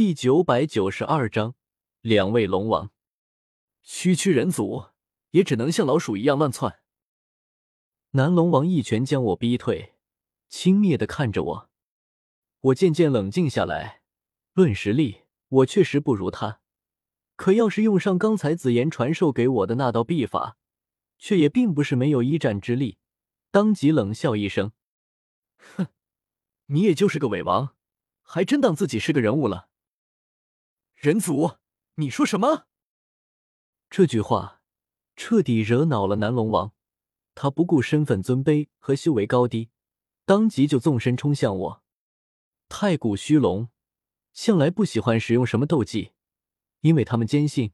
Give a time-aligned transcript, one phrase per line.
[0.00, 1.54] 第九百九十二章，
[2.00, 2.90] 两位龙王，
[3.82, 4.86] 区区人族
[5.32, 6.80] 也只能像老鼠一样乱窜。
[8.12, 9.96] 南龙王一拳将我逼退，
[10.48, 11.70] 轻蔑的看着我。
[12.60, 14.00] 我渐渐冷静下来。
[14.54, 16.62] 论实力，我确实不如他。
[17.36, 20.56] 可要是用上刚才紫妍传授给我的那道秘法，
[21.18, 22.96] 却也并不是没有一战之力。
[23.50, 24.72] 当即冷笑一声
[25.76, 25.88] ：“哼，
[26.68, 27.76] 你也就是个伪王，
[28.22, 29.68] 还真当自己是个人物了。”
[31.00, 31.52] 人族，
[31.94, 32.66] 你说什么？
[33.88, 34.60] 这句话
[35.16, 36.74] 彻底惹恼了南龙王，
[37.34, 39.70] 他不顾身份尊卑和修为高低，
[40.26, 41.82] 当即就纵身冲向我。
[42.68, 43.70] 太古虚龙
[44.34, 46.12] 向来不喜欢使用什么斗技，
[46.80, 47.72] 因为他们坚信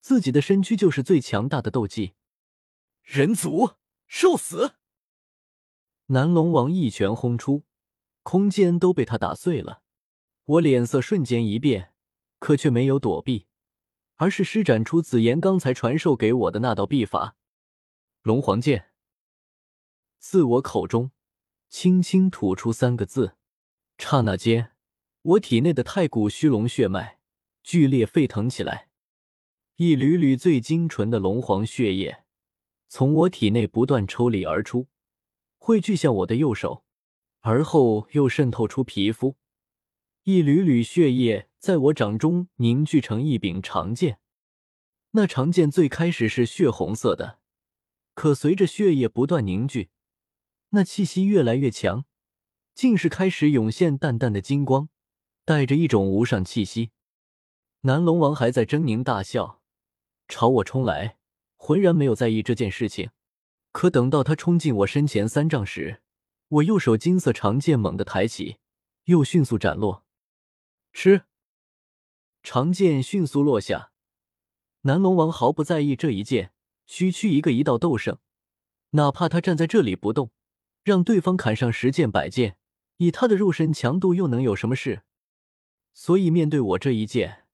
[0.00, 2.14] 自己的身躯就是最强大的斗技。
[3.02, 3.72] 人族，
[4.06, 4.76] 受死！
[6.06, 7.64] 南龙王一拳轰出，
[8.22, 9.82] 空间都被他打碎了。
[10.44, 11.88] 我脸色瞬间一变。
[12.40, 13.46] 可却没有躲避，
[14.16, 17.36] 而是施展出紫妍刚才传授给我的那道秘法——
[18.22, 18.90] 龙皇剑。
[20.18, 21.12] 自我口中
[21.68, 23.36] 轻轻吐出三个字，
[23.96, 24.72] 刹那间，
[25.22, 27.20] 我体内的太古虚龙血脉
[27.62, 28.88] 剧烈沸腾起来，
[29.76, 32.24] 一缕缕最精纯的龙皇血液
[32.88, 34.88] 从我体内不断抽离而出，
[35.58, 36.84] 汇聚向我的右手，
[37.40, 39.36] 而后又渗透出皮肤。
[40.24, 44.18] 一缕缕血液在我掌中凝聚成一柄长剑，
[45.10, 47.38] 那长剑最开始是血红色的，
[48.14, 49.90] 可随着血液不断凝聚，
[50.70, 52.06] 那气息越来越强，
[52.74, 54.88] 竟是开始涌现淡淡的金光，
[55.44, 56.92] 带着一种无上气息。
[57.82, 59.60] 南龙王还在狰狞大笑，
[60.28, 61.18] 朝我冲来，
[61.56, 63.10] 浑然没有在意这件事情。
[63.72, 66.00] 可等到他冲进我身前三丈时，
[66.48, 68.56] 我右手金色长剑猛地抬起，
[69.04, 70.06] 又迅速斩落。
[70.94, 71.24] 吃！
[72.42, 73.92] 长剑迅速落下，
[74.82, 76.52] 南龙王毫不在意这一剑，
[76.86, 78.18] 区区一个一道斗圣，
[78.90, 80.30] 哪怕他站在这里不动，
[80.82, 82.56] 让对方砍上十剑百剑，
[82.96, 85.02] 以他的肉身强度又能有什么事？
[85.92, 87.44] 所以面对我这一剑，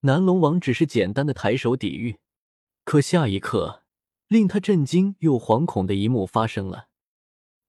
[0.00, 2.18] 南龙王只是简单的抬手抵御。
[2.84, 3.82] 可下一刻，
[4.28, 6.88] 令他震惊又惶恐的一幕发生了：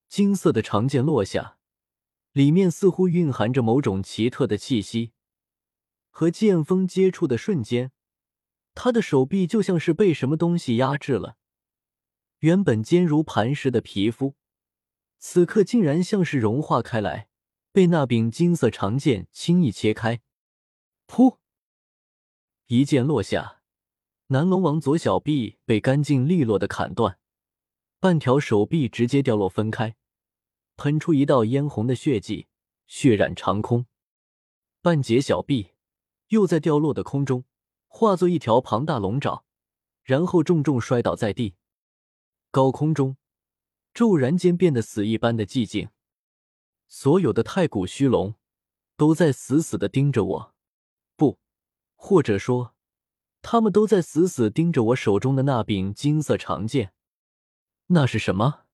[0.08, 1.58] 金色的长剑落下。
[2.32, 5.14] 里面似乎蕴含着某种奇特的气息，
[6.18, 7.92] 和剑锋接触的瞬间，
[8.74, 11.36] 他的手臂就像是被什么东西压制了。
[12.40, 14.36] 原本坚如磐石的皮肤，
[15.20, 17.28] 此刻竟然像是融化开来，
[17.74, 20.22] 被那柄金色长剑轻易切开。
[21.06, 21.40] 噗！
[22.68, 23.62] 一剑落下，
[24.28, 27.20] 南龙王左小臂被干净利落的砍断，
[28.00, 29.98] 半条手臂直接掉落分开。
[30.78, 32.48] 喷出一道嫣红的血迹，
[32.88, 33.86] 血染长空。
[34.82, 35.72] 半截小臂
[36.30, 37.46] 又在掉落的空中
[37.88, 39.44] 化作一条庞大龙爪，
[40.04, 41.56] 然后重重摔倒在地。
[42.52, 43.18] 高空中
[43.94, 45.90] 骤然间变得死一般的寂静，
[46.88, 48.36] 所有的太古虚龙
[48.98, 50.56] 都在死死的盯着我，
[51.16, 51.38] 不，
[51.96, 52.76] 或者说，
[53.42, 56.94] 他们都在死死盯着我手中的那柄金色长剑。
[57.88, 58.66] 那是什么？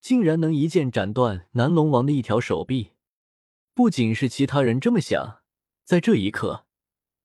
[0.00, 2.92] 竟然能一剑斩断南龙王的一条手臂！
[3.74, 5.39] 不仅是其他人这么想，
[5.90, 6.66] 在这一刻，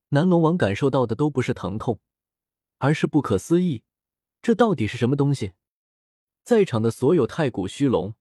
[0.10, 2.00] 南龙王感受到的都不是疼痛，
[2.80, 3.84] 而是不可思议。
[4.42, 5.52] 这到底是什么东西？
[6.44, 8.16] 在场的所有太古虚龙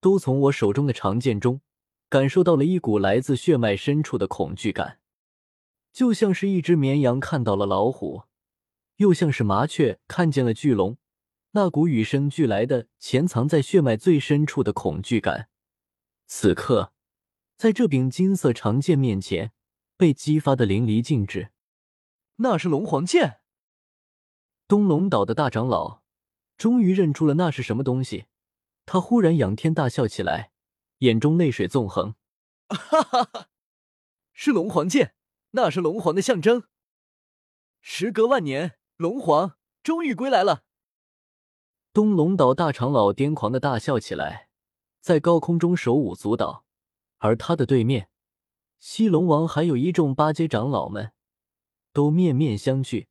[0.00, 1.60] 都从我手中的长剑中
[2.08, 4.98] 感受到了一股来自血脉深处的恐惧感，
[5.92, 8.22] 就像是一只绵羊看到了老虎，
[8.96, 10.98] 又像是麻雀看见了巨龙。
[11.52, 15.48] 那股与生俱来的、潜藏在血脉最深处的恐惧感，
[16.26, 16.92] 此刻
[17.56, 19.52] 在这柄金色长剑面前
[19.96, 21.52] 被激发的淋漓尽致。
[22.36, 23.40] 那是龙皇剑。
[24.68, 26.02] 东龙岛的大长老
[26.56, 28.26] 终于认出了那是什么东西，
[28.84, 30.52] 他忽然仰天大笑起来，
[30.98, 32.14] 眼中泪水纵横。
[32.68, 33.48] 哈哈哈！
[34.32, 35.14] 是龙皇剑，
[35.52, 36.64] 那是龙皇的象征。
[37.80, 40.64] 时隔万年，龙皇终于归来了。
[41.92, 44.48] 东龙岛大长老癫狂的大笑起来，
[45.00, 46.66] 在高空中手舞足蹈，
[47.18, 48.10] 而他的对面，
[48.78, 51.12] 西龙王还有一众八阶长老们，
[51.92, 53.06] 都面面相觑，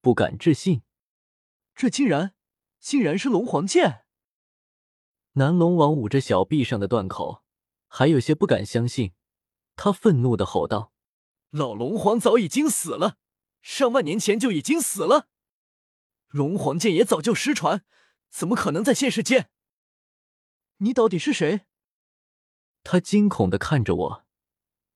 [0.00, 0.82] 不敢置信，
[1.74, 2.34] 这竟然，
[2.78, 4.04] 竟然是龙皇剑！
[5.32, 7.42] 南龙王捂着小臂上的断口，
[7.86, 9.12] 还有些不敢相信，
[9.76, 10.92] 他愤怒的吼道
[11.50, 13.18] ：“老龙皇早已经死了，
[13.60, 15.28] 上万年前就已经死了，
[16.28, 17.84] 龙皇剑也早就失传。”
[18.32, 19.50] 怎么可能在现世间？
[20.78, 21.66] 你到底是谁？
[22.82, 24.24] 他惊恐的看着我，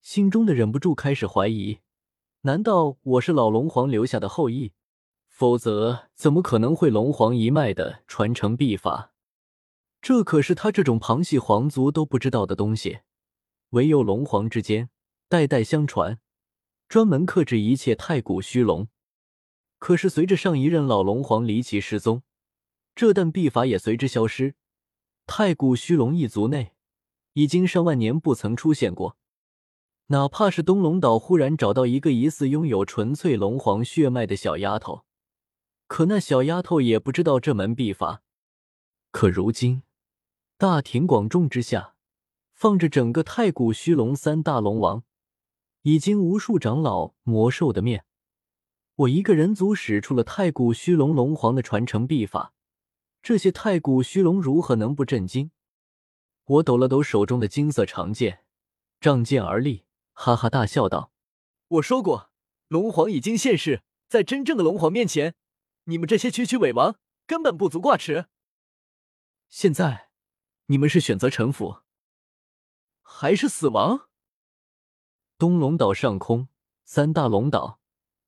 [0.06, 1.81] 心中的忍不住开始怀疑：
[2.43, 4.73] 难道我是老龙皇留下的后裔？
[5.26, 9.12] 否则怎么可能会龙皇一脉的传承秘法？
[10.00, 13.00] 这可是他这种旁系皇族都不知道的东西，
[13.70, 14.91] 唯有龙皇之间
[15.29, 16.20] 代代相传，
[16.88, 18.87] 专门克制一切太古虚龙。
[19.81, 22.23] 可是随着上一任老龙皇离奇失踪，
[22.94, 24.55] 这旦秘法也随之消失。
[25.26, 26.75] 太古虚龙一族内，
[27.32, 29.17] 已经上万年不曾出现过。
[30.08, 35.05] 哪怕是东龙岛忽然找到一个疑似拥有纯粹龙皇血脉的小丫头。
[35.88, 38.23] 可那小丫头也不知道这门秘法。
[39.11, 39.82] 可如今，
[40.56, 41.94] 大庭广众之下，
[42.53, 45.03] 放着整个太古虚龙三大龙王，
[45.82, 48.05] 已经无数长老魔兽的面，
[48.94, 52.53] 我一个人族使出了太古虚龙龙皇的传承秘法，
[53.23, 55.50] 这些太古虚龙如何能不震惊？
[56.44, 58.44] 我抖了抖手中的金色长剑，
[59.00, 59.86] 仗剑而立，
[60.19, 61.13] 哈哈大笑道
[61.69, 62.33] ：“我说过，
[62.69, 65.35] 龙皇已经现世，在真正的龙皇面前。”
[65.85, 68.27] 你们这些区区伪王根本不足挂齿。
[69.51, 70.09] 现在，
[70.67, 71.83] 你们是选择臣服，
[73.03, 74.09] 还是死亡？
[75.39, 76.49] 东龙岛上空，
[76.85, 77.79] 三大龙岛，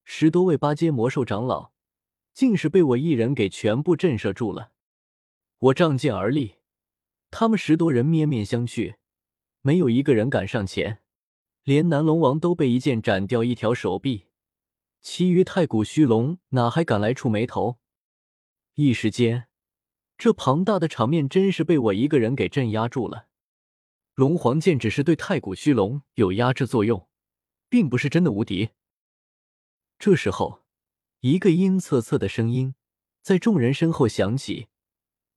[0.05, 1.73] 十多位八阶魔兽长老，
[2.35, 4.73] 竟是被我一人给全部震慑住了。
[5.59, 6.59] 我仗剑而立，
[7.31, 8.97] 他们十多人面面相觑，
[9.63, 11.03] 没有一个人敢上前，
[11.69, 14.29] 连南龙王都被一剑斩掉一条手臂。
[15.03, 17.77] 其余太古虚龙哪还敢来触眉头？
[18.73, 19.49] 一时间，
[20.17, 23.27] 这庞大的场面真是被我一个人给镇压住了。
[24.15, 27.07] 龙皇剑只是对太古虚龙有压制作用，
[27.69, 28.71] 并不是真的无敌。
[29.99, 30.63] 这时候，
[31.21, 32.77] 一个阴恻恻的声音
[33.21, 34.69] 在众人身后响起，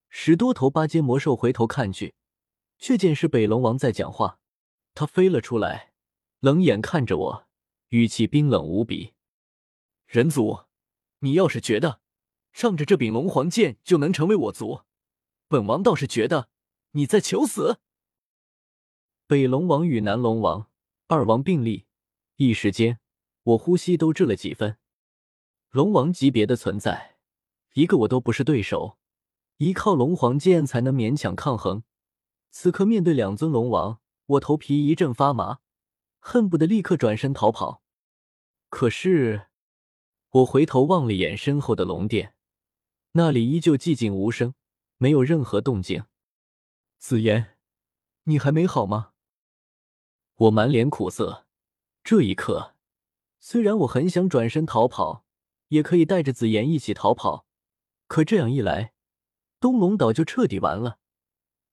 [0.07, 2.15] 十多头八阶魔兽回头看去，
[2.77, 4.39] 却见是北龙王在讲话。
[4.93, 5.90] 他飞了出来，
[6.41, 7.47] 冷眼看着我，
[7.89, 9.13] 语气冰冷无比。
[10.07, 10.61] 人族，
[11.19, 12.01] 你要是觉得
[12.51, 14.81] 仗着这柄龙皇剑就能成为我族，
[15.47, 16.49] 本王倒是觉得
[16.93, 17.77] 你在求死。
[19.27, 20.67] 北龙王与南龙王
[21.05, 21.85] 二王并立，
[22.37, 22.99] 一时间
[23.43, 24.79] 我呼吸都滞了几分。
[25.69, 27.17] 龙王级别的存在，
[27.73, 28.97] 一个我都不是对手，
[29.57, 31.83] 依靠龙皇剑才能勉强抗衡。
[32.49, 35.59] 此刻面对两尊龙王，我头皮一阵发麻，
[36.21, 37.83] 恨不得立刻转身逃跑。
[38.69, 39.47] 可是。
[40.33, 42.35] 我回头望了眼身后的龙殿，
[43.11, 44.53] 那里依旧寂静无声，
[44.95, 46.05] 没有任何动静。
[46.99, 47.57] 紫妍，
[48.23, 49.11] 你还没好吗？
[50.35, 51.47] 我满脸苦涩。
[52.01, 52.75] 这一刻，
[53.41, 55.25] 虽然我很想转身逃跑，
[55.67, 57.45] 也可以带着紫妍一起逃跑，
[58.07, 58.93] 可这样一来，
[59.59, 60.99] 东龙岛就彻底完了。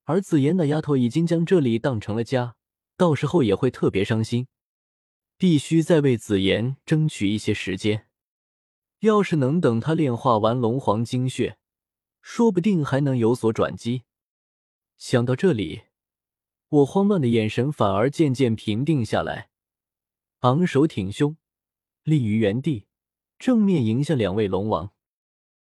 [0.03, 2.57] 而紫妍那丫头已经将这里当成了家，
[2.99, 4.47] 到时候也会特别伤心。
[5.37, 8.07] 必须再为紫妍争取一些时间。
[8.99, 11.57] 要是能等他炼化完龙皇精血，
[12.21, 14.03] 说不定还能有所转机。
[14.97, 15.83] 想到这里，
[16.67, 19.49] 我慌乱的眼神反而渐渐平定下来，
[20.39, 21.37] 昂首挺胸，
[22.03, 22.87] 立于原地，
[23.37, 24.91] 正面迎向两位龙王。